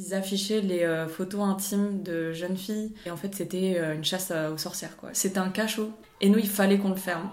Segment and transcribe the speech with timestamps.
[0.00, 4.04] Ils affichaient les euh, photos intimes de jeunes filles et en fait c'était euh, une
[4.04, 5.10] chasse aux sorcières quoi.
[5.12, 5.90] C'était un cachot
[6.20, 7.28] et nous il fallait qu'on le ferme.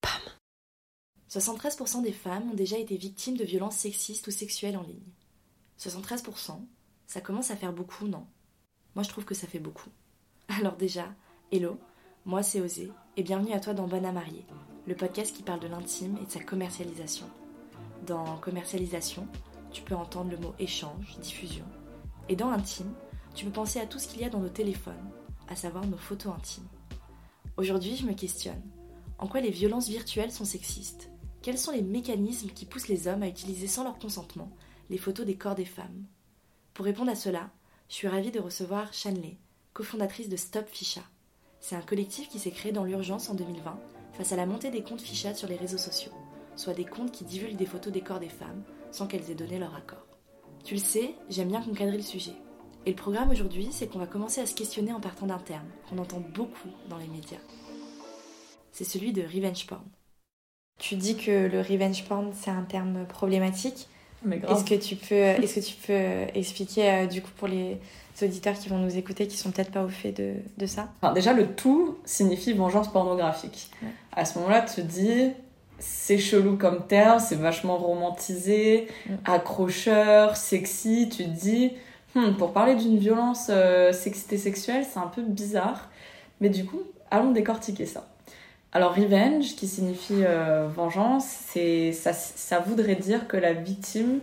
[0.00, 0.20] Pam
[1.30, 4.98] 73% des femmes ont déjà été victimes de violences sexistes ou sexuelles en ligne.
[5.78, 6.66] 73%,
[7.06, 8.26] ça commence à faire beaucoup, non?
[8.96, 9.90] Moi, je trouve que ça fait beaucoup.
[10.48, 11.04] Alors déjà,
[11.52, 11.78] hello,
[12.24, 14.46] moi c'est Osé, et bienvenue à toi dans Bonne à marier,
[14.86, 17.26] le podcast qui parle de l'intime et de sa commercialisation.
[18.06, 19.28] Dans commercialisation,
[19.70, 21.66] tu peux entendre le mot échange, diffusion.
[22.30, 22.90] Et dans intime,
[23.34, 25.10] tu peux penser à tout ce qu'il y a dans nos téléphones,
[25.48, 26.68] à savoir nos photos intimes.
[27.58, 28.62] Aujourd'hui, je me questionne.
[29.18, 31.10] En quoi les violences virtuelles sont sexistes?
[31.42, 34.50] Quels sont les mécanismes qui poussent les hommes à utiliser sans leur consentement
[34.88, 36.06] les photos des corps des femmes?
[36.72, 37.50] Pour répondre à cela,
[37.88, 39.36] je suis ravie de recevoir Shanley,
[39.72, 41.02] cofondatrice de Stop Ficha.
[41.60, 43.78] C'est un collectif qui s'est créé dans l'urgence en 2020
[44.14, 46.12] face à la montée des comptes Ficha sur les réseaux sociaux,
[46.56, 49.58] soit des comptes qui divulguent des photos des corps des femmes sans qu'elles aient donné
[49.58, 50.06] leur accord.
[50.64, 52.34] Tu le sais, j'aime bien concadrer le sujet.
[52.86, 55.68] Et le programme aujourd'hui, c'est qu'on va commencer à se questionner en partant d'un terme
[55.88, 57.38] qu'on entend beaucoup dans les médias.
[58.72, 59.84] C'est celui de revenge porn.
[60.78, 63.88] Tu dis que le revenge porn, c'est un terme problématique.
[64.24, 67.78] Est-ce que tu peux, est-ce que tu peux expliquer euh, du coup pour les
[68.22, 70.88] auditeurs qui vont nous écouter, qui sont peut-être pas au fait de, de ça?
[71.14, 73.70] Déjà, le tout signifie vengeance pornographique.
[74.12, 75.32] À ce moment-là, tu te dis,
[75.78, 79.14] c'est chelou comme terme, c'est vachement romantisé, mm.
[79.26, 81.08] accrocheur, sexy.
[81.10, 81.72] Tu te dis,
[82.14, 85.90] hmm, pour parler d'une violence euh, sexité sexuelle, c'est un peu bizarre.
[86.40, 86.80] Mais du coup,
[87.10, 88.08] allons décortiquer ça.
[88.72, 94.20] Alors revenge, qui signifie euh, vengeance, c'est ça, ça, voudrait dire que la victime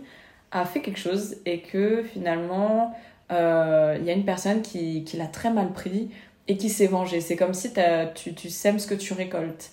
[0.52, 2.94] a fait quelque chose et que finalement
[3.32, 6.10] euh, il y a une personne qui, qui l'a très mal pris
[6.46, 7.20] et qui s'est vengée.
[7.20, 7.72] C'est comme si
[8.14, 9.70] tu, tu sèmes ce que tu récoltes.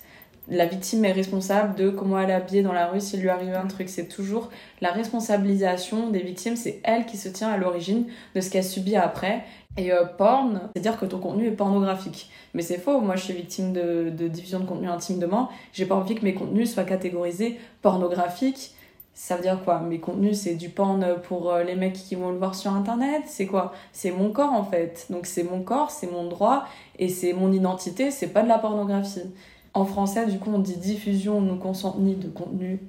[0.53, 3.55] La victime est responsable de comment elle est habillée dans la rue s'il lui arrive
[3.55, 3.87] un truc.
[3.87, 4.49] C'est toujours
[4.81, 8.97] la responsabilisation des victimes, c'est elle qui se tient à l'origine de ce qu'elle subit
[8.97, 9.45] après.
[9.77, 12.29] Et euh, porn, c'est-à-dire que ton contenu est pornographique.
[12.53, 15.29] Mais c'est faux, moi je suis victime de, de diffusion de contenu intime de.
[15.71, 18.75] J'ai pas envie que mes contenus soient catégorisés pornographiques.
[19.13, 19.79] Ça veut dire quoi?
[19.79, 23.23] Mes contenus, c'est du porn pour euh, les mecs qui vont le voir sur internet?
[23.25, 23.71] C'est quoi?
[23.93, 25.05] C'est mon corps en fait.
[25.09, 26.65] Donc c'est mon corps, c'est mon droit
[26.99, 29.31] et c'est mon identité, c'est pas de la pornographie.
[29.73, 32.79] En français, du coup, on dit diffusion non consentie de contenu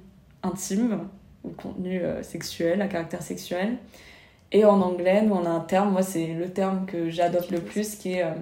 [0.41, 1.07] intime
[1.43, 3.77] ou contenu euh, sexuel, à caractère sexuel.
[4.51, 7.59] Et en anglais, nous, on a un terme, moi, c'est le terme que j'adopte le
[7.59, 8.33] plus, qui est euh,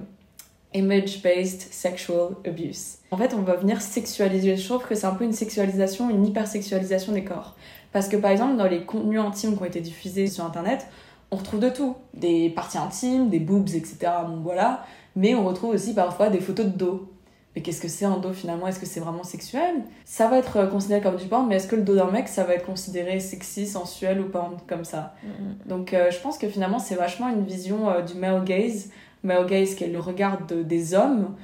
[0.74, 2.97] image-based sexual abuse.
[3.12, 4.58] En fait, on va venir sexualiser.
[4.58, 7.56] Je trouve que c'est un peu une sexualisation, une hypersexualisation des corps.
[7.94, 10.88] Parce que, par exemple, dans les contenus intimes qui ont été diffusés sur Internet,
[11.29, 11.96] on retrouve de tout.
[12.13, 13.97] Des parties intimes, des boobs, etc.
[14.28, 14.85] Bon, voilà.
[15.16, 17.10] Mais on retrouve aussi parfois des photos de dos
[17.56, 18.67] mais qu'est-ce que c'est un dos finalement?
[18.67, 19.84] Est-ce que c'est vraiment sexuel?
[20.06, 22.28] Ça va être euh, considéré comme du porn, mais est-ce que le dos d'un mec,
[22.28, 25.16] ça va être considéré sexy, sensuel ou porn comme ça?
[25.25, 25.67] Mm-hmm.
[25.67, 28.90] Donc euh, je pense que finalement c'est vachement une vision euh, du male gaze,
[29.23, 31.35] male gaze qui est le regard des hommes.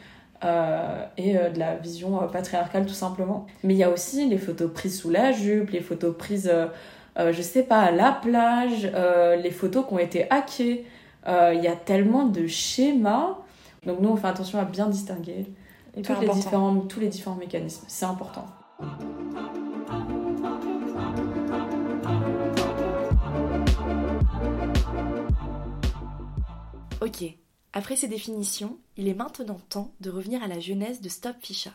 [1.18, 3.48] et de la vision patriarcale tout simplement.
[3.64, 6.52] Mais il y a aussi les photos prises sous la jupe, les photos prises,
[7.18, 8.90] je sais pas, à la plage,
[9.44, 10.86] les photos qui ont été hackées.
[11.28, 13.40] Il y a tellement de schémas.
[13.88, 15.48] Donc nous on fait attention à bien distinguer
[15.98, 17.86] les différents, tous les différents mécanismes.
[17.88, 18.46] C'est important.
[27.02, 27.24] Ok,
[27.74, 31.72] après ces définitions, il est maintenant temps de revenir à la genèse de Stop Ficha.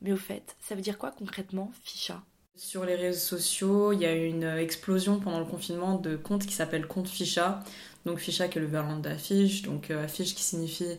[0.00, 2.22] Mais au fait, ça veut dire quoi concrètement Ficha
[2.56, 6.46] Sur les réseaux sociaux, il y a eu une explosion pendant le confinement de comptes
[6.46, 7.62] qui s'appellent compte Ficha.
[8.06, 10.98] Donc Ficha qui est le verlan d'affiche, donc euh, affiche qui signifie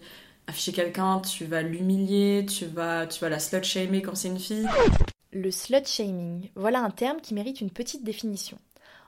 [0.51, 4.67] afficher quelqu'un, tu vas l'humilier, tu vas, la slut shamer quand c'est une fille.
[5.31, 8.57] Le slut shaming, voilà un terme qui mérite une petite définition.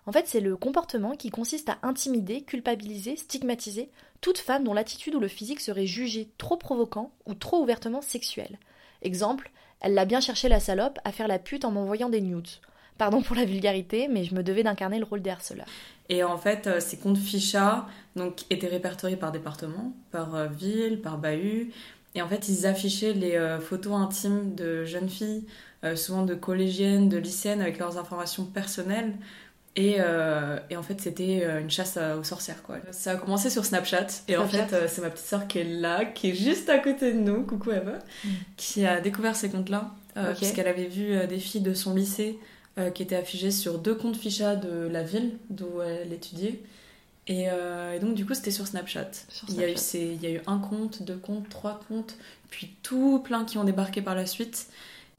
[0.05, 3.89] En fait, c'est le comportement qui consiste à intimider, culpabiliser, stigmatiser
[4.21, 8.57] toute femme dont l'attitude ou le physique serait jugé trop provoquant ou trop ouvertement sexuel.
[9.01, 9.51] Exemple,
[9.81, 12.47] elle l'a bien cherché la salope à faire la pute en m'envoyant des nudes.
[12.97, 15.67] Pardon pour la vulgarité, mais je me devais d'incarner le rôle des harceleurs.
[16.09, 21.01] Et en fait, euh, ces comptes ficha donc, étaient répertoriés par département, par euh, ville,
[21.01, 21.71] par bahut.
[22.15, 25.45] Et en fait, ils affichaient les euh, photos intimes de jeunes filles,
[25.95, 29.15] souvent de collégiennes, de lycéennes, avec leurs informations personnelles.
[29.75, 29.97] Et,
[30.69, 32.77] et en fait, c'était une chasse aux sorcières, quoi.
[32.91, 34.07] Ça a commencé sur Snapchat.
[34.29, 37.11] Et en fait, c'est ma petite sœur qui est là, qui est juste à côté
[37.11, 38.29] de nous, coucou Eva, mm.
[38.55, 39.91] qui a découvert ces comptes-là.
[40.37, 42.39] Puisqu'elle avait vu des filles de son lycée
[42.77, 46.61] euh, qui était affiché sur deux comptes ficha de la ville d'où elle étudiait.
[47.27, 47.47] Et,
[48.01, 49.11] donc, du coup, c'était sur Snapchat.
[49.47, 52.17] Il, y a eu il y a eu un compte, deux comptes, trois comptes,
[52.49, 54.67] puis tout plein qui ont débarqué par la suite.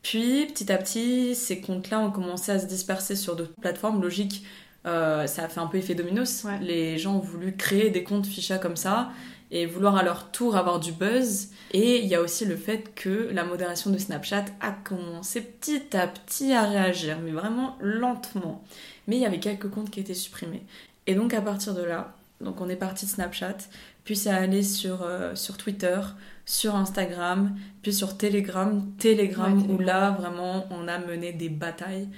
[0.03, 4.03] Puis, petit à petit, ces comptes-là ont commencé à se disperser sur d'autres plateformes.
[4.03, 4.45] Logique,
[4.85, 6.45] ça a fait un peu effet dominos.
[6.61, 9.11] Les gens ont voulu créer des comptes ficha comme ça
[9.55, 11.49] et vouloir à leur tour avoir du buzz.
[11.71, 15.97] Et il y a aussi le fait que la modération de Snapchat a commencé petit
[15.97, 18.65] à petit à réagir, mais vraiment lentement.
[19.07, 20.65] Mais il y avait quelques comptes qui étaient supprimés.
[21.07, 23.59] Et donc à partir de là, donc on est parti de Snapchat,
[24.03, 26.01] puis ça allé sur, euh, sur Twitter,
[26.45, 28.85] sur Instagram, puis sur Telegram.
[28.99, 32.09] Telegram, où là vraiment on a mené des batailles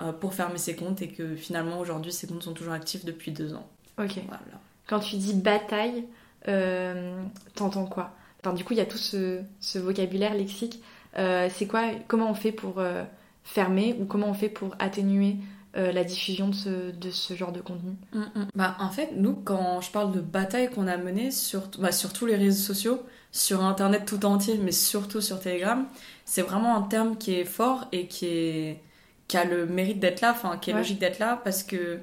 [0.00, 3.32] euh, pour fermer ces comptes et que finalement aujourd'hui ces comptes sont toujours actifs depuis
[3.32, 3.68] deux ans.
[3.98, 4.18] Ok.
[4.26, 4.40] Voilà.
[4.86, 6.04] Quand tu dis bataille,
[6.48, 7.22] euh,
[7.54, 8.12] t'entends quoi?
[8.40, 9.42] Enfin, du coup, il y a tout ce,
[9.76, 10.82] vocabulaire lexique.
[11.18, 13.04] Euh, c'est quoi Comment on fait pour euh,
[13.44, 15.36] fermer ou comment on fait pour atténuer
[15.74, 17.96] la diffusion de ce, genre de contenu?
[18.14, 18.46] Mm, mm.
[18.54, 22.14] Bah, En fait, nous, quand je parle de bataille qu'on a menée sur, bah, sur
[22.14, 25.84] tous les réseaux sociaux, sur Internet tout entier, mais surtout sur Telegram,
[26.24, 28.82] c'est vraiment un terme qui est fort et qui, est,
[29.28, 31.98] qui a le mérite d'être là, enfin, qui est logique d'être là, parce que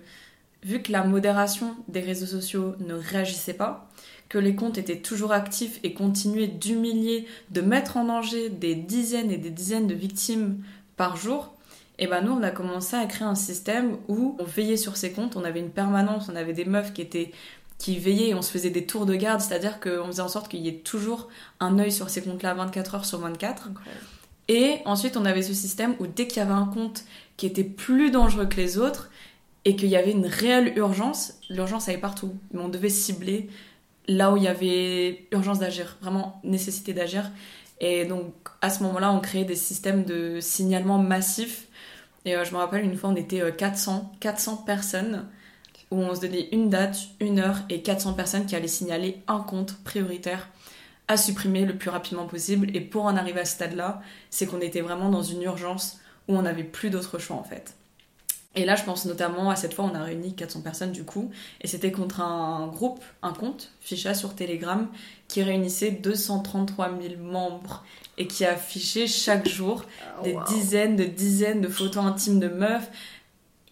[0.63, 3.89] vu que la modération des réseaux sociaux ne réagissait pas,
[4.33, 9.29] que les comptes étaient toujours actifs et continuaient d'humilier, de mettre en danger des dizaines
[9.29, 10.63] et des dizaines de victimes
[10.97, 11.53] par jour,
[11.99, 15.11] et ben nous on a commencé à créer un système où on veillait sur ces
[15.11, 17.31] comptes, on avait une permanence, on avait des meufs qui étaient
[17.77, 20.47] qui veillaient et on se faisait des tours de garde, c'est-à-dire qu'on faisait en sorte
[20.47, 21.29] qu'il y ait toujours
[21.59, 23.69] un œil sur ces comptes-là 24 heures sur 24.
[24.47, 27.03] Et ensuite on avait ce système où dès qu'il y avait un compte
[27.37, 29.11] qui était plus dangereux que les autres
[29.65, 33.47] et qu'il y avait une réelle urgence, l'urgence allait partout, mais on devait cibler
[34.07, 37.31] là où il y avait urgence d'agir, vraiment nécessité d'agir.
[37.79, 41.67] Et donc à ce moment-là, on créait des systèmes de signalement massifs.
[42.25, 45.27] Et euh, je me rappelle une fois, on était 400, euh, 400 personnes
[45.91, 49.39] où on se donnait une date, une heure et 400 personnes qui allaient signaler un
[49.39, 50.49] compte prioritaire
[51.07, 52.75] à supprimer le plus rapidement possible.
[52.75, 56.35] Et pour en arriver à ce stade-là, c'est qu'on était vraiment dans une urgence où
[56.35, 57.75] on n'avait plus d'autre choix en fait.
[58.55, 61.31] Et là, je pense notamment à cette fois, on a réuni 400 personnes du coup,
[61.61, 64.87] et c'était contre un groupe, un compte, Ficha sur Telegram,
[65.27, 67.83] qui réunissait 233 000 membres
[68.17, 72.91] et qui affichait chaque jour ah, des dizaines de dizaines de photos intimes de meufs.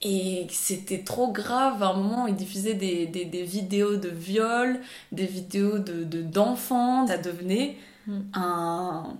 [0.03, 1.83] Et c'était trop grave.
[1.83, 4.79] À un moment, ils diffusaient des, des, des vidéos de viol,
[5.11, 7.05] des vidéos de d'enfants.
[7.05, 8.21] ça devenait hmm.
[8.33, 9.13] un.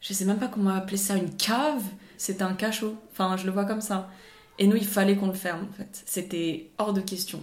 [0.00, 1.84] Je sais même pas comment appeler ça, une cave.
[2.16, 2.96] C'était un cachot.
[3.12, 4.10] Enfin, je le vois comme ça.
[4.58, 6.02] Et nous, il fallait qu'on le ferme, en fait.
[6.06, 7.42] C'était hors de question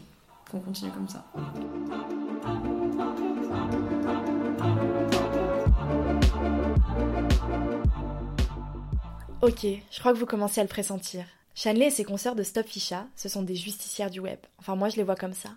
[0.49, 1.25] qu'on continue comme ça.
[9.41, 11.25] Ok, je crois que vous commencez à le pressentir.
[11.55, 14.39] Shanley et ses consoeurs de Stop Ficha, ce sont des justicières du web.
[14.59, 15.49] Enfin, moi, je les vois comme ça.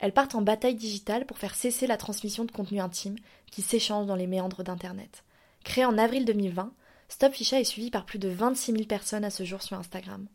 [0.00, 3.16] Elles partent en bataille digitale pour faire cesser la transmission de contenu intime
[3.50, 5.24] qui s'échange dans les méandres d'Internet.
[5.64, 6.72] Créé en avril 2020,
[7.08, 10.26] Stop Ficha est suivi par plus de 26 000 personnes à ce jour sur Instagram.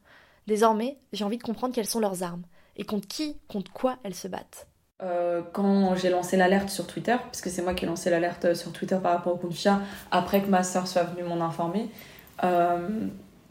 [0.47, 2.43] Désormais, j'ai envie de comprendre quelles sont leurs armes
[2.77, 4.67] et contre qui, contre quoi elles se battent.
[5.01, 8.71] Euh, quand j'ai lancé l'alerte sur Twitter, puisque c'est moi qui ai lancé l'alerte sur
[8.71, 9.81] Twitter par rapport au compte FIA,
[10.11, 11.89] après que ma soeur soit venue m'en informer,
[12.43, 13.07] euh,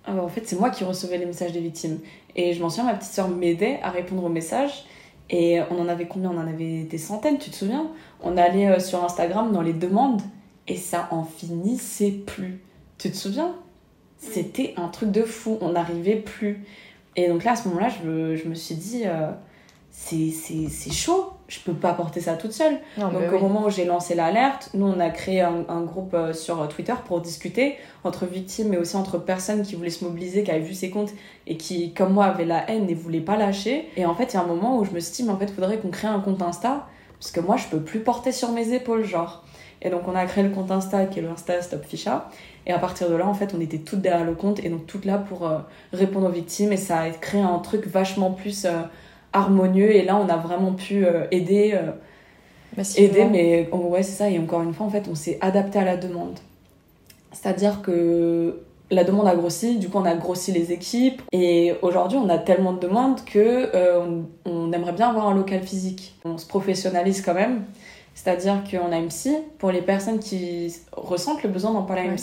[0.08, 1.98] euh, en fait c'est moi qui recevais les messages des victimes.
[2.36, 4.84] Et je m'en souviens, ma petite soeur m'aidait à répondre aux messages.
[5.30, 6.30] Et on en avait combien?
[6.30, 7.90] On en avait des centaines, tu te souviens?
[8.22, 10.20] On allait sur Instagram dans les demandes
[10.68, 12.62] et ça en finissait plus.
[12.98, 13.54] Tu te souviens?
[14.18, 16.64] C'était un truc de fou, on n'arrivait plus.
[17.16, 19.30] Et donc là, à ce moment-là, je, je, me suis dit, euh,
[19.90, 22.78] c'est chaud, je peux pas porter ça toute seule.
[22.98, 26.32] donc au moment où j'ai lancé l'alerte, nous, on a créé un, un, groupe euh,
[26.32, 30.50] sur Twitter pour discuter entre victimes, mais aussi entre personnes qui voulaient se mobiliser, qui
[30.50, 31.12] avaient vu ces comptes
[31.46, 33.88] et qui, comme moi, avaient la haine et voulaient pas lâcher.
[33.96, 35.38] Et en fait, il y a un moment où je me suis dit, mais en
[35.38, 36.88] fait, il faudrait qu'on crée un compte Insta,
[37.20, 39.43] parce que moi, je peux plus porter sur mes épaules, genre.
[39.84, 42.30] Et donc, on a créé le compte Insta, qui est le Insta Stop Ficha.
[42.66, 44.86] Et à partir de là, en fait, on était toutes derrière le compte et donc
[44.86, 45.58] toutes là pour euh,
[45.92, 46.72] répondre aux victimes.
[46.72, 48.80] Et ça a créé un truc vachement plus euh,
[49.34, 49.94] harmonieux.
[49.94, 51.78] Et là, on a vraiment pu euh, aider.
[52.96, 54.30] aider, mais oh, ouais, c'est ça.
[54.30, 56.38] Et encore une fois, en fait, on s'est adapté à la demande.
[57.32, 62.18] C'est-à-dire que la demande a grossi, du coup on a grossi les équipes et aujourd'hui
[62.18, 63.70] on a tellement de demandes que
[64.46, 66.14] on, aimerait bien avoir un local physique.
[66.24, 67.64] On se professionnalise quand même
[68.14, 72.14] c'est-à-dire qu'on a une psy pour les personnes qui ressentent le besoin d'en parler à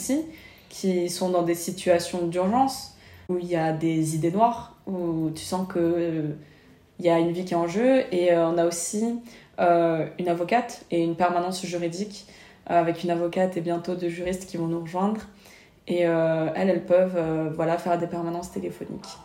[0.69, 2.95] qui sont dans des situations d'urgence,
[3.29, 6.27] où il y a des idées noires, où tu sens que euh,
[6.99, 8.03] y a une vie qui est en jeu.
[8.13, 9.19] Et euh, on a aussi
[9.59, 12.25] euh, une avocate et une permanence juridique
[12.67, 15.21] avec une avocate et bientôt deux juristes qui vont nous rejoindre.
[15.87, 19.17] Et elles, elles peuvent voilà, faire des permanences téléphoniques.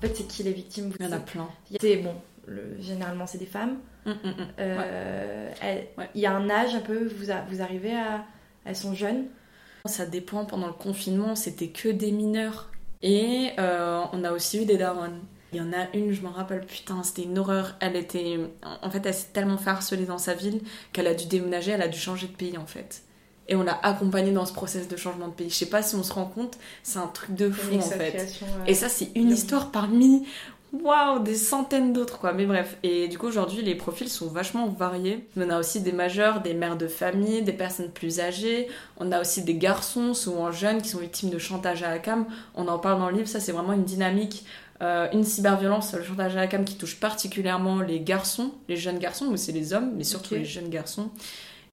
[0.00, 0.92] Fait, c'est qui les victimes?
[0.98, 1.48] Il y en a plein.
[1.80, 2.14] C'est bon,
[2.46, 3.78] le, généralement, c'est des femmes.
[4.06, 4.46] Hum, hum, hum.
[4.58, 6.08] Euh, elles- Ouais.
[6.14, 8.24] Il y a un âge un peu, vous, a- vous arrivez à.
[8.64, 9.26] Elles sont jeunes?
[9.86, 10.44] Ça dépend.
[10.44, 12.70] Pendant le confinement, c'était que des mineurs.
[13.02, 15.20] Et euh, on a aussi eu des darons.
[15.52, 17.74] Il y en a une, je me rappelle, putain, c'était une horreur.
[17.80, 18.38] Elle était.
[18.82, 20.60] En fait, elle s'est tellement fait harceler dans sa ville
[20.92, 23.02] qu'elle a dû déménager, elle a dû changer de pays en fait.
[23.50, 25.50] Et on l'a accompagnée dans ce process de changement de pays.
[25.50, 28.12] Je sais pas si on se rend compte, c'est un truc de fou en fait.
[28.42, 30.24] Euh, Et ça, c'est une histoire parmi,
[30.72, 32.32] waouh, des centaines d'autres, quoi.
[32.32, 32.76] Mais bref.
[32.84, 35.26] Et du coup, aujourd'hui, les profils sont vachement variés.
[35.36, 38.68] On a aussi des majeurs, des mères de famille, des personnes plus âgées.
[38.98, 42.26] On a aussi des garçons, souvent jeunes, qui sont victimes de chantage à la cam.
[42.54, 44.44] On en parle dans le livre, ça, c'est vraiment une dynamique.
[44.82, 48.98] euh, une cyberviolence, le chantage à la cam qui touche particulièrement les garçons, les jeunes
[48.98, 51.10] garçons, mais c'est les hommes, mais surtout les jeunes garçons.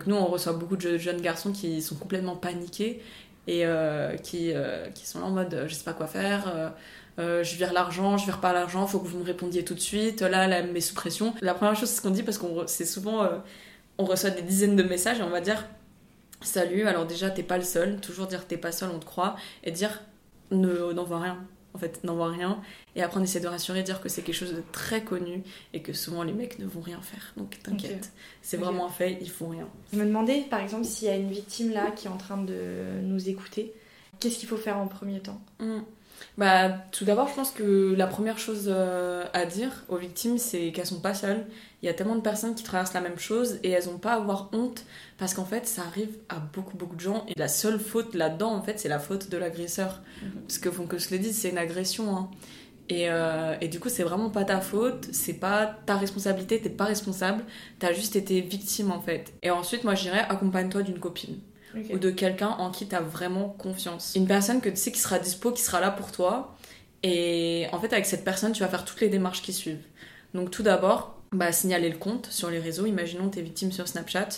[0.05, 3.01] Nous, on reçoit beaucoup de je- jeunes garçons qui sont complètement paniqués
[3.47, 6.73] et euh, qui, euh, qui sont là en mode euh, je sais pas quoi faire,
[7.17, 10.21] je vire l'argent, je vire pas l'argent, faut que vous me répondiez tout de suite,
[10.21, 10.95] là, là, elle me met sous.
[11.41, 13.27] La première chose, c'est ce qu'on dit parce qu'on c'est souvent,
[13.97, 15.65] on reçoit des dizaines de messages et on va dire
[16.41, 19.35] salut, alors déjà, t'es pas le seul, toujours dire t'es pas seul, on te croit,
[19.63, 20.01] et dire
[20.51, 21.39] ne n'envoie rien.
[21.77, 22.59] En fait, n'envoie rien.
[22.95, 25.43] Et après, on essaie de rassurer, dire que c'est quelque chose de très connu
[25.73, 27.33] et que souvent les mecs ne vont rien faire.
[27.37, 29.67] Donc t'inquiète, c'est vraiment fait, ils font rien.
[29.93, 32.37] Je me demandais, par exemple, s'il y a une victime là qui est en train
[32.37, 33.75] de nous écouter,
[34.19, 35.39] qu'est-ce qu'il faut faire en premier temps?
[35.59, 35.81] Mm.
[36.37, 40.71] Bah, tout d'abord, je pense que la première chose euh, à dire aux victimes, c'est
[40.71, 41.45] qu'elles sont pas seules.
[41.81, 44.13] Il y a tellement de personnes qui traversent la même chose et elles n'ont pas
[44.13, 44.83] à avoir honte
[45.17, 47.25] parce qu'en fait, ça arrive à beaucoup, beaucoup de gens.
[47.27, 50.01] Et la seule faute là-dedans, en fait, c'est la faute de l'agresseur.
[50.21, 50.31] Mhm.
[50.47, 52.15] Parce que, faut que je le dise, c'est une agression.
[52.15, 52.29] hein.
[52.89, 56.69] Et, euh, et du coup, c'est vraiment pas ta faute, c'est pas ta responsabilité, t'es
[56.69, 57.43] pas responsable,
[57.79, 59.33] t'as juste été victime en fait.
[59.43, 61.37] Et ensuite, moi je dirais, accompagne-toi d'une copine
[61.75, 61.85] Ok.
[61.91, 64.13] ou de quelqu'un en qui tu as vraiment confiance.
[64.15, 66.55] Une personne que tu sais qui sera dispo, qui sera là pour toi.
[67.03, 69.83] Et en fait, avec cette personne, tu vas faire toutes les démarches qui suivent.
[70.33, 72.85] Donc, tout d'abord, bah, signaler le compte sur les réseaux.
[72.85, 74.29] Imaginons tu es victime sur Snapchat.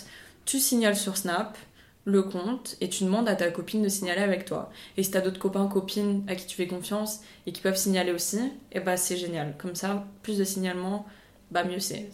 [0.44, 1.56] Tu signales sur Snap
[2.04, 4.70] le compte et tu demandes à ta copine de signaler avec toi.
[4.96, 7.76] Et si tu as d'autres copains, copines à qui tu fais confiance et qui peuvent
[7.76, 8.40] signaler aussi,
[8.72, 9.54] et bah c'est génial.
[9.58, 11.06] Comme ça, plus de signalements,
[11.50, 12.08] bah mieux c'est.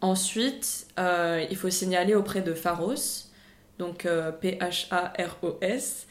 [0.00, 3.28] Ensuite, euh, il faut signaler auprès de Pharos,
[3.80, 6.06] donc euh, P-H-A-R-O-S.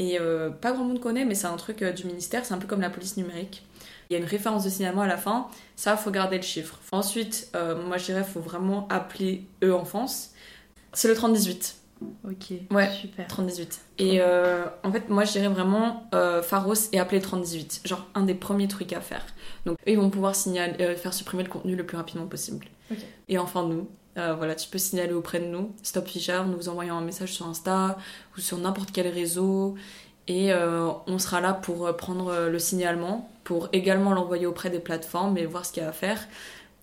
[0.00, 2.58] Et euh, pas grand monde connaît, mais c'est un truc euh, du ministère, c'est un
[2.58, 3.64] peu comme la police numérique.
[4.08, 6.78] Il y a une référence de signalement à la fin, ça, faut garder le chiffre.
[6.92, 7.52] Ensuite,
[7.86, 10.30] moi je dirais, faut vraiment appeler eux enfance.
[10.94, 11.76] C'est le 3018.
[12.24, 12.88] Ok, Ouais.
[12.90, 13.26] super.
[13.26, 13.80] 3018.
[13.98, 17.82] Et euh, en fait, moi je dirais vraiment euh, Pharos et appeler le 3018.
[17.84, 19.26] Genre un des premiers trucs à faire.
[19.66, 22.66] Donc eux, ils vont pouvoir signaler, euh, faire supprimer le contenu le plus rapidement possible.
[23.28, 23.88] Et enfin, nous.
[24.18, 27.46] Euh, voilà, tu peux signaler auprès de nous, Stop Fisher, nous envoyant un message sur
[27.46, 27.98] Insta
[28.36, 29.76] ou sur n'importe quel réseau.
[30.26, 34.80] Et euh, on sera là pour euh, prendre le signalement, pour également l'envoyer auprès des
[34.80, 36.26] plateformes et voir ce qu'il y a à faire.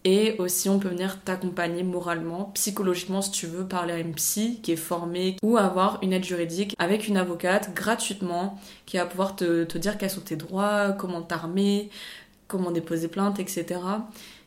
[0.03, 4.59] Et aussi, on peut venir t'accompagner moralement, psychologiquement, si tu veux, parler à une psy
[4.61, 9.35] qui est formée ou avoir une aide juridique avec une avocate gratuitement qui va pouvoir
[9.35, 11.89] te dire quels sont tes droits, comment t'armer,
[12.47, 13.79] comment déposer plainte, etc.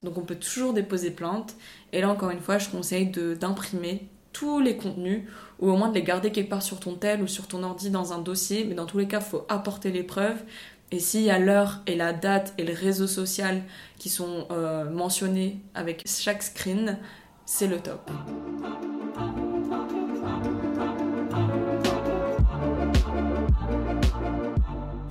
[0.02, 1.56] Donc, on peut toujours déposer plainte.
[1.92, 5.22] Et là, encore une fois, je conseille d'imprimer tous les contenus
[5.58, 7.90] ou au moins de les garder quelque part sur ton tel ou sur ton ordi
[7.90, 8.64] dans un dossier.
[8.64, 10.42] Mais dans tous les cas, faut apporter les preuves.
[10.90, 13.62] Et s'il y a l'heure et la date et le réseau social
[13.98, 16.98] qui sont euh, mentionnés avec chaque screen,
[17.44, 18.10] c'est le top.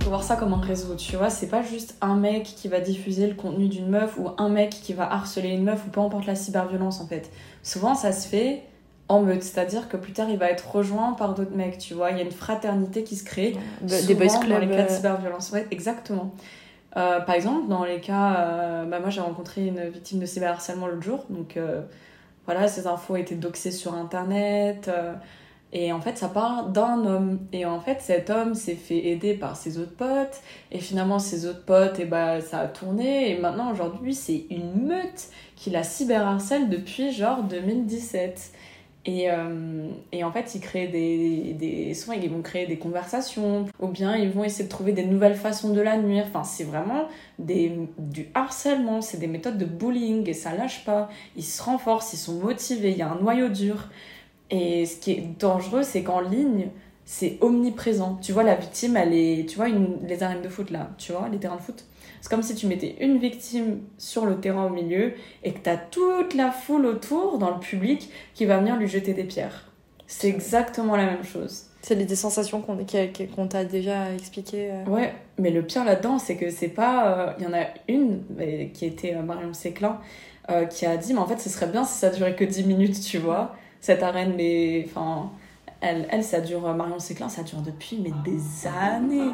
[0.08, 2.80] Faut voir ça comme un réseau, tu vois, c'est pas juste un mec qui va
[2.80, 6.00] diffuser le contenu d'une meuf ou un mec qui va harceler une meuf ou peu
[6.00, 7.30] importe la cyberviolence en fait.
[7.62, 8.62] Souvent ça se fait
[9.08, 12.10] en meute, c'est-à-dire que plus tard il va être rejoint par d'autres mecs, tu vois,
[12.12, 14.60] il y a une fraternité qui se crée des souvent boys dans clubs.
[14.62, 15.50] les cas de euh, cyberviolence.
[15.52, 16.32] Ouais, exactement.
[16.96, 20.86] Euh, par exemple, dans les cas, euh, bah moi j'ai rencontré une victime de cyberharcèlement
[20.86, 21.82] l'autre jour, donc euh,
[22.46, 24.90] voilà, ces infos étaient doxées sur internet,
[25.72, 29.34] et en fait ça part d'un homme, et en fait cet homme s'est fait aider
[29.34, 30.40] par ses autres potes,
[30.72, 34.86] et finalement ses autres potes, et bah ça a tourné, et maintenant aujourd'hui c'est une
[34.86, 38.52] meute qui la cyberharcèle depuis genre 2017.
[39.04, 41.96] Et, euh, et en fait, ils créent des, des.
[42.22, 45.72] Ils vont créer des conversations, ou bien ils vont essayer de trouver des nouvelles façons
[45.72, 46.26] de la nuire.
[46.28, 47.08] Enfin, c'est vraiment
[47.38, 51.08] des, du harcèlement, c'est des méthodes de bullying, et ça lâche pas.
[51.36, 53.88] Ils se renforcent, ils sont motivés, il y a un noyau dur.
[54.50, 56.68] Et ce qui est dangereux, c'est qu'en ligne,
[57.04, 58.18] c'est omniprésent.
[58.20, 59.48] Tu vois, la victime, elle est.
[59.48, 61.84] Tu vois, une, les arènes de foot là, tu vois, les terrains de foot.
[62.20, 65.70] C'est comme si tu mettais une victime sur le terrain au milieu et que tu
[65.70, 69.70] as toute la foule autour, dans le public, qui va venir lui jeter des pierres.
[70.06, 71.64] C'est exactement la même chose.
[71.80, 74.70] C'est des sensations qu'on t'a déjà expliquées.
[74.72, 74.84] Euh.
[74.84, 77.36] Ouais, mais le pire là-dedans, c'est que c'est pas.
[77.38, 78.22] Il y en a une
[78.74, 79.98] qui était Marion Séclin
[80.70, 83.00] qui a dit, mais en fait, ce serait bien si ça durait que 10 minutes,
[83.00, 84.84] tu vois, cette arène, mais.
[84.86, 85.30] Enfin,
[85.80, 86.60] elle, elle, ça dure.
[86.74, 89.32] Marion Séclin, ça dure depuis des années.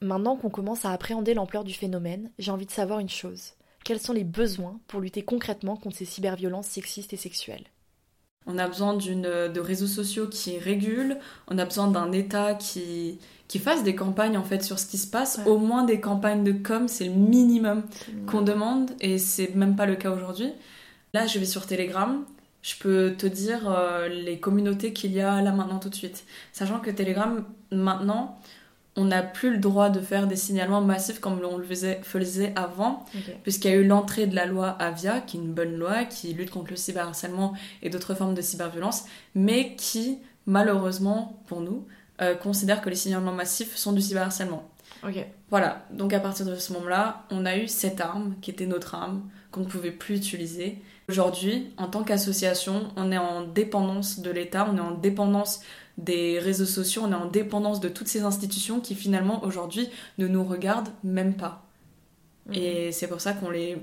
[0.00, 3.54] Maintenant qu'on commence à appréhender l'ampleur du phénomène, j'ai envie de savoir une chose.
[3.84, 7.66] Quels sont les besoins pour lutter concrètement contre ces cyberviolences sexistes et sexuelles?
[8.46, 11.16] On a besoin de réseaux sociaux qui régulent,
[11.48, 14.98] on a besoin d'un État qui, qui fasse des campagnes en fait sur ce qui
[14.98, 15.40] se passe.
[15.46, 17.82] Au moins des campagnes de com, c'est le minimum
[18.26, 20.52] qu'on demande et c'est même pas le cas aujourd'hui.
[21.14, 22.24] Là, je vais sur Telegram,
[22.62, 26.24] je peux te dire euh, les communautés qu'il y a là maintenant tout de suite.
[26.52, 28.38] Sachant que Telegram, maintenant,
[28.96, 32.52] on n'a plus le droit de faire des signalements massifs comme on le faisait, faisait
[32.56, 33.04] avant,
[33.42, 36.32] puisqu'il y a eu l'entrée de la loi Avia, qui est une bonne loi, qui
[36.32, 41.86] lutte contre le cyberharcèlement et d'autres formes de cyberviolence, mais qui, malheureusement pour nous,
[42.22, 44.68] euh, considère que les signalements massifs sont du cyberharcèlement.
[45.06, 45.26] Ok.
[45.50, 48.94] Voilà, donc à partir de ce moment-là, on a eu cette arme qui était notre
[48.94, 50.78] arme, qu'on ne pouvait plus utiliser.
[51.08, 55.60] Aujourd'hui, en tant qu'association, on est en dépendance de l'État, on est en dépendance
[55.98, 59.88] des réseaux sociaux, on est en dépendance de toutes ces institutions qui finalement aujourd'hui
[60.18, 61.66] ne nous regardent même pas.
[62.46, 62.54] Mhm.
[62.54, 63.78] Et c'est pour ça qu'on les...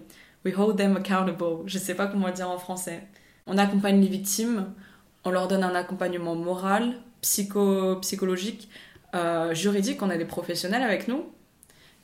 [0.45, 1.63] We hold them accountable.
[1.65, 3.03] Je sais pas comment dire en français.
[3.47, 4.73] On accompagne les victimes,
[5.23, 8.69] on leur donne un accompagnement moral, psycho, psychologique,
[9.15, 10.01] euh, juridique.
[10.01, 11.23] On a des professionnels avec nous.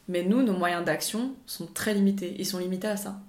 [0.08, 2.36] Mais nous, nos moyens d'action sont très limités.
[2.39, 3.20] Ils sont limités à ça.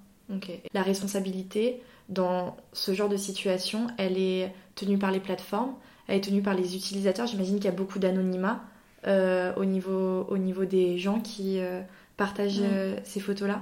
[0.73, 5.73] La responsabilité dans ce genre de situation, elle est tenue par les plateformes
[6.15, 7.27] est tenue par les utilisateurs.
[7.27, 8.63] J'imagine qu'il y a beaucoup d'anonymat
[9.07, 11.81] euh, au, niveau, au niveau des gens qui euh,
[12.17, 13.61] partagent euh, ces photos-là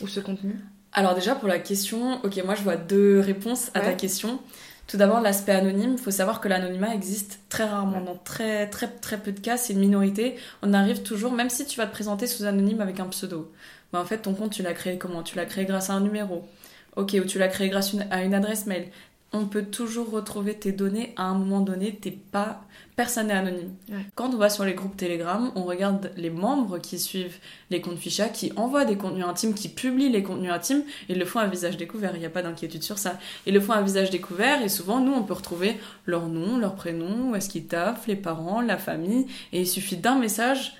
[0.00, 0.54] ou ce contenu.
[0.92, 4.38] Alors déjà pour la question, ok moi je vois deux réponses à ta question.
[4.86, 8.88] Tout d'abord l'aspect anonyme, il faut savoir que l'anonymat existe très rarement, dans très très
[8.88, 10.36] très peu de cas, c'est une minorité.
[10.62, 13.52] On arrive toujours, même si tu vas te présenter sous anonyme avec un pseudo,
[13.92, 15.22] bah en fait ton compte tu l'as créé comment?
[15.22, 16.48] Tu l'as créé grâce à un numéro.
[16.96, 18.88] Ok, ou tu l'as créé grâce à une adresse mail
[19.32, 22.62] on peut toujours retrouver tes données à un moment donné, t'es pas
[22.98, 23.74] personne n'est anonyme.
[24.16, 27.38] Quand on va sur les groupes Telegram, on regarde les membres qui suivent
[27.70, 31.24] les comptes Ficha, qui envoient des contenus intimes, qui publient les contenus intimes, ils le
[31.24, 33.16] font à visage découvert, il n'y a pas d'inquiétude sur ça.
[33.46, 36.74] Ils le font à visage découvert et souvent nous on peut retrouver leur nom, leur
[36.74, 40.74] prénom, où est-ce qu'ils taffent, les parents, la famille, et il suffit d'un message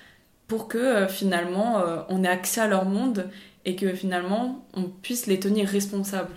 [0.49, 3.29] pour que euh, finalement euh, on ait accès à leur monde
[3.63, 6.33] et que finalement on puisse les tenir responsables.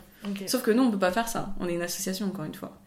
[0.47, 1.55] Sauf que nous, on peut pas faire ça.
[1.61, 2.81] On est une association, encore une fois.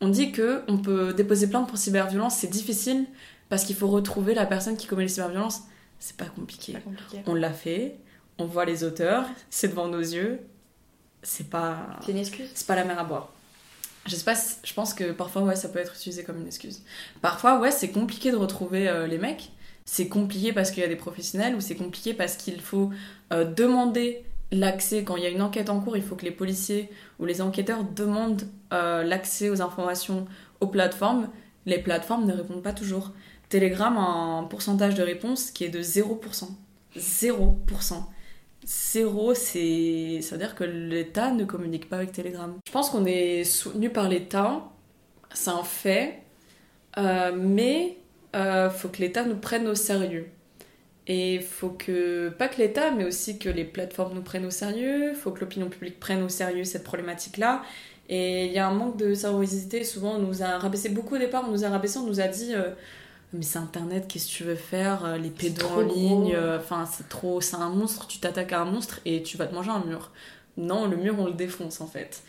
[0.00, 3.06] On dit que on peut déposer plainte pour cyberviolence, c'est difficile
[3.50, 5.62] parce qu'il faut retrouver la personne qui commet les cyberviolences.
[5.98, 6.72] C'est pas compliqué.
[6.72, 7.22] Pas compliqué.
[7.26, 7.96] On l'a fait,
[8.38, 10.40] on voit les auteurs, c'est devant nos yeux.
[11.22, 11.98] C'est pas.
[12.04, 12.48] C'est une excuse.
[12.54, 13.30] C'est pas la mer à boire.
[14.06, 16.82] Je sais pas, je pense que parfois, ouais, ça peut être utilisé comme une excuse.
[17.20, 19.52] Parfois, ouais, c'est compliqué de retrouver euh, les mecs.
[19.84, 22.90] C'est compliqué parce qu'il y a des professionnels ou c'est compliqué parce qu'il faut
[23.32, 26.30] euh, demander l'accès, quand il y a une enquête en cours, il faut que les
[26.30, 30.26] policiers ou les enquêteurs demandent euh, l'accès aux informations
[30.60, 31.28] aux plateformes.
[31.66, 33.12] Les plateformes ne répondent pas toujours.
[33.48, 36.48] Telegram a un pourcentage de réponse qui est de 0%.
[36.96, 37.94] 0%.
[38.64, 40.20] 0, c'est...
[40.22, 42.54] Ça veut dire que l'État ne communique pas avec Telegram.
[42.66, 44.68] Je pense qu'on est soutenu par l'État,
[45.32, 46.22] c'est un fait,
[46.98, 47.98] euh, mais
[48.36, 50.28] euh, faut que l'État nous prenne au sérieux.
[51.06, 54.50] Et il faut que, pas que l'État, mais aussi que les plateformes nous prennent au
[54.50, 57.62] sérieux, il faut que l'opinion publique prenne au sérieux cette problématique-là.
[58.08, 59.84] Et il y a un manque de sériosité.
[59.84, 62.28] Souvent, on nous a rabaissé beaucoup au départ, on nous a rabaissé, on nous a
[62.28, 62.70] dit euh,
[63.32, 66.86] Mais c'est Internet, qu'est-ce que tu veux faire euh, Les pédos en ligne, euh, enfin,
[66.86, 69.70] c'est trop, c'est un monstre, tu t'attaques à un monstre et tu vas te manger
[69.70, 70.10] un mur.
[70.56, 72.22] Non, le mur, on le défonce en fait.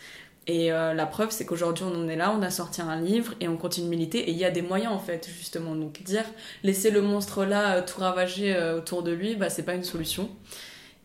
[0.48, 3.34] Et euh, la preuve, c'est qu'aujourd'hui, on en est là, on a sorti un livre
[3.40, 4.18] et on continue de militer.
[4.28, 5.76] Et il y a des moyens, en fait, justement.
[5.76, 6.24] Donc, dire,
[6.64, 9.84] laisser le monstre là euh, tout ravager euh, autour de lui, bah, c'est pas une
[9.84, 10.30] solution.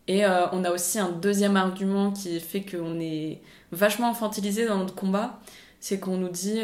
[0.10, 3.41] Et on a aussi un deuxième argument qui fait qu'on est
[3.73, 5.41] vachement infantilisé dans notre combat.
[5.82, 6.62] C'est qu'on nous dit.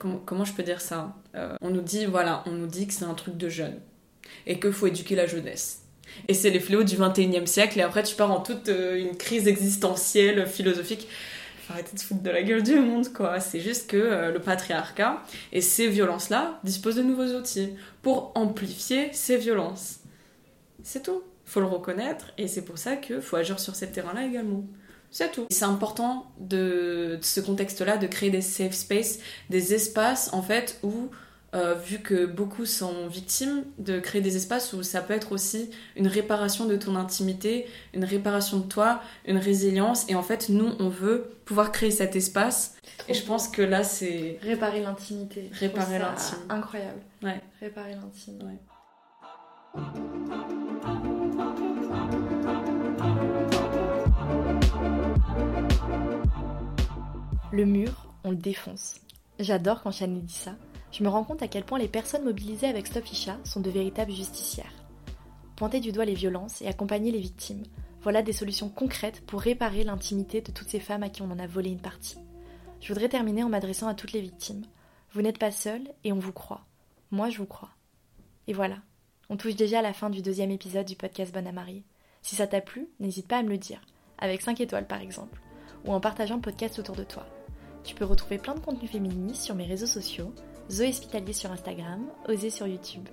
[0.00, 1.14] Comment, je peux dire ça
[1.60, 3.78] On nous dit, voilà, on nous dit que c'est un truc de jeune.
[4.48, 5.84] Et qu'il faut éduquer la jeunesse.
[6.26, 7.78] Et c'est les fléaux du 21e siècle.
[7.78, 11.06] Et après, tu pars en toute une crise existentielle, philosophique
[11.70, 13.40] arrêter de foutre de la gueule du monde, quoi.
[13.40, 19.12] C'est juste que euh, le patriarcat et ces violences-là disposent de nouveaux outils pour amplifier
[19.12, 20.00] ces violences.
[20.82, 21.22] C'est tout.
[21.44, 24.64] Faut le reconnaître et c'est pour ça qu'il faut agir sur ces terrains-là également.
[25.10, 25.46] C'est tout.
[25.50, 29.18] C'est important de, ce contexte-là de créer des safe spaces,
[29.50, 31.10] des espaces en fait où
[31.54, 35.70] euh, vu que beaucoup sont victimes, de créer des espaces où ça peut être aussi
[35.96, 40.08] une réparation de ton intimité, une réparation de toi, une résilience.
[40.08, 42.76] Et en fait, nous, on veut pouvoir créer cet espace.
[43.08, 44.38] Et je pense que là, c'est...
[44.42, 45.50] Réparer l'intimité.
[45.52, 46.38] Réparer l'intime.
[46.48, 47.00] Incroyable.
[47.22, 47.40] Ouais.
[47.60, 48.38] Réparer l'intime.
[48.42, 48.58] Ouais.
[57.52, 58.94] Le mur, on le défonce.
[59.40, 60.52] J'adore quand Chanel dit ça.
[60.92, 63.04] Je me rends compte à quel point les personnes mobilisées avec Stop
[63.44, 64.72] sont de véritables justicières.
[65.56, 67.64] Pointer du doigt les violences et accompagner les victimes,
[68.02, 71.38] voilà des solutions concrètes pour réparer l'intimité de toutes ces femmes à qui on en
[71.38, 72.18] a volé une partie.
[72.80, 74.64] Je voudrais terminer en m'adressant à toutes les victimes.
[75.12, 76.64] Vous n'êtes pas seules et on vous croit.
[77.10, 77.70] Moi, je vous crois.
[78.46, 78.76] Et voilà,
[79.28, 81.84] on touche déjà à la fin du deuxième épisode du podcast Bonne à marier.
[82.22, 83.80] Si ça t'a plu, n'hésite pas à me le dire,
[84.18, 85.40] avec 5 étoiles par exemple,
[85.84, 87.26] ou en partageant le podcast autour de toi.
[87.84, 90.34] Tu peux retrouver plein de contenus féministes sur mes réseaux sociaux,
[90.70, 93.08] Zoé Hospitalier sur Instagram, Osée sur YouTube.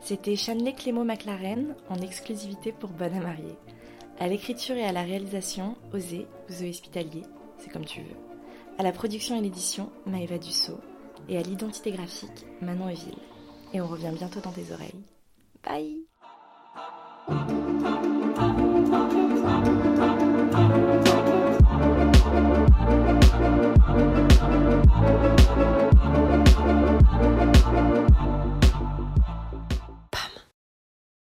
[0.00, 3.56] C'était Chanley Clément McLaren en exclusivité pour Bonne à marier.
[4.20, 7.22] À l'écriture et à la réalisation, Osée ou Zoé Hospitalier,
[7.58, 8.16] c'est comme tu veux.
[8.78, 10.80] À la production et l'édition, Maëva Dussault.
[11.28, 13.18] Et à l'identité graphique, Manon Eville.
[13.74, 15.04] Et on revient bientôt dans tes oreilles.
[15.64, 16.06] Bye